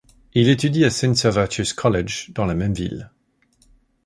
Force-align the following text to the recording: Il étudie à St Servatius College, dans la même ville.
Il 0.33 0.49
étudie 0.49 0.83
à 0.83 0.89
St 0.89 1.13
Servatius 1.15 1.73
College, 1.73 2.31
dans 2.33 2.47
la 2.47 2.55
même 2.55 2.73
ville. 2.73 3.11